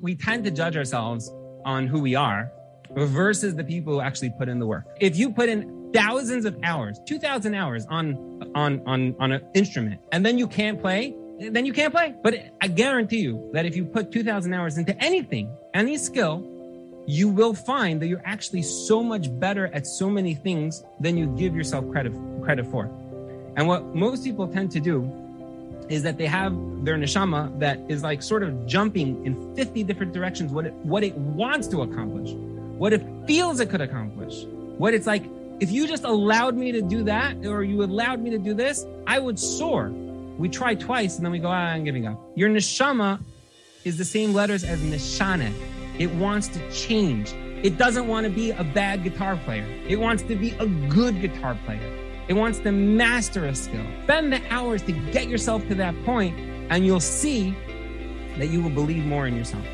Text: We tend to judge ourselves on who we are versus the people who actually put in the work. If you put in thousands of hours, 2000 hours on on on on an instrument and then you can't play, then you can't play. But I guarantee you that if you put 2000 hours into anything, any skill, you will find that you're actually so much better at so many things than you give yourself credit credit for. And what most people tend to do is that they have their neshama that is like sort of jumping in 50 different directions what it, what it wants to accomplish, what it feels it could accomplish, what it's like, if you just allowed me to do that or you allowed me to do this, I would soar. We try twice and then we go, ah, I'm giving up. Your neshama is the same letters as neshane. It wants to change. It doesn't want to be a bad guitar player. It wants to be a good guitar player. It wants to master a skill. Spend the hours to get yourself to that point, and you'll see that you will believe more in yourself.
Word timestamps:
We 0.00 0.14
tend 0.14 0.44
to 0.44 0.50
judge 0.50 0.76
ourselves 0.76 1.30
on 1.64 1.86
who 1.86 2.00
we 2.00 2.14
are 2.14 2.52
versus 2.92 3.54
the 3.54 3.64
people 3.64 3.94
who 3.94 4.00
actually 4.00 4.30
put 4.38 4.48
in 4.48 4.58
the 4.58 4.66
work. 4.66 4.84
If 5.00 5.16
you 5.16 5.32
put 5.32 5.48
in 5.48 5.90
thousands 5.92 6.44
of 6.44 6.56
hours, 6.62 7.00
2000 7.06 7.54
hours 7.54 7.86
on 7.86 8.52
on 8.54 8.80
on 8.86 9.16
on 9.18 9.32
an 9.32 9.42
instrument 9.54 10.00
and 10.12 10.24
then 10.24 10.38
you 10.38 10.46
can't 10.46 10.80
play, 10.80 11.14
then 11.40 11.66
you 11.66 11.72
can't 11.72 11.92
play. 11.92 12.14
But 12.22 12.52
I 12.60 12.68
guarantee 12.68 13.20
you 13.20 13.50
that 13.52 13.66
if 13.66 13.74
you 13.74 13.84
put 13.84 14.12
2000 14.12 14.52
hours 14.54 14.78
into 14.78 14.96
anything, 15.02 15.50
any 15.74 15.96
skill, 15.96 16.46
you 17.06 17.28
will 17.28 17.54
find 17.54 18.00
that 18.00 18.06
you're 18.06 18.22
actually 18.24 18.62
so 18.62 19.02
much 19.02 19.26
better 19.40 19.66
at 19.68 19.86
so 19.86 20.08
many 20.08 20.34
things 20.34 20.84
than 21.00 21.16
you 21.16 21.26
give 21.36 21.56
yourself 21.56 21.90
credit 21.90 22.12
credit 22.42 22.66
for. 22.66 22.84
And 23.56 23.66
what 23.66 23.96
most 23.96 24.22
people 24.22 24.46
tend 24.46 24.70
to 24.72 24.80
do 24.80 25.27
is 25.88 26.02
that 26.02 26.18
they 26.18 26.26
have 26.26 26.52
their 26.84 26.96
neshama 26.96 27.58
that 27.58 27.80
is 27.88 28.02
like 28.02 28.22
sort 28.22 28.42
of 28.42 28.66
jumping 28.66 29.24
in 29.24 29.54
50 29.56 29.82
different 29.84 30.12
directions 30.12 30.52
what 30.52 30.66
it, 30.66 30.72
what 30.74 31.02
it 31.02 31.14
wants 31.16 31.66
to 31.68 31.82
accomplish, 31.82 32.32
what 32.78 32.92
it 32.92 33.04
feels 33.26 33.60
it 33.60 33.70
could 33.70 33.80
accomplish, 33.80 34.44
what 34.78 34.94
it's 34.94 35.06
like, 35.06 35.24
if 35.60 35.70
you 35.72 35.88
just 35.88 36.04
allowed 36.04 36.56
me 36.56 36.70
to 36.72 36.82
do 36.82 37.02
that 37.04 37.44
or 37.44 37.64
you 37.64 37.82
allowed 37.82 38.20
me 38.20 38.30
to 38.30 38.38
do 38.38 38.54
this, 38.54 38.86
I 39.06 39.18
would 39.18 39.38
soar. 39.38 39.90
We 40.38 40.48
try 40.48 40.74
twice 40.74 41.16
and 41.16 41.24
then 41.24 41.32
we 41.32 41.40
go, 41.40 41.48
ah, 41.48 41.72
I'm 41.72 41.84
giving 41.84 42.06
up. 42.06 42.20
Your 42.36 42.48
neshama 42.48 43.20
is 43.84 43.96
the 43.98 44.04
same 44.04 44.32
letters 44.32 44.62
as 44.62 44.78
neshane. 44.80 45.52
It 45.98 46.12
wants 46.14 46.46
to 46.48 46.70
change. 46.70 47.32
It 47.64 47.76
doesn't 47.76 48.06
want 48.06 48.24
to 48.24 48.30
be 48.30 48.52
a 48.52 48.62
bad 48.62 49.02
guitar 49.02 49.36
player. 49.44 49.66
It 49.88 49.98
wants 49.98 50.22
to 50.24 50.36
be 50.36 50.50
a 50.60 50.66
good 50.66 51.20
guitar 51.20 51.58
player. 51.66 52.07
It 52.28 52.34
wants 52.34 52.58
to 52.60 52.72
master 52.72 53.46
a 53.46 53.54
skill. 53.54 53.84
Spend 54.04 54.32
the 54.32 54.42
hours 54.50 54.82
to 54.82 54.92
get 54.92 55.28
yourself 55.28 55.66
to 55.68 55.74
that 55.76 55.94
point, 56.04 56.38
and 56.70 56.84
you'll 56.84 57.00
see 57.00 57.56
that 58.36 58.48
you 58.48 58.62
will 58.62 58.70
believe 58.70 59.06
more 59.06 59.26
in 59.26 59.34
yourself. 59.34 59.64